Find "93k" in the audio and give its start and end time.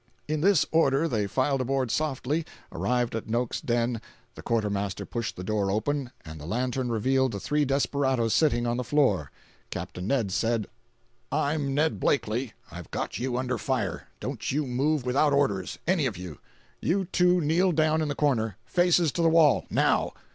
11.33-11.51